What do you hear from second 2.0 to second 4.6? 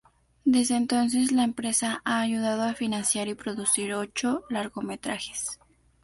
ha ayudado a financiar y producir ocho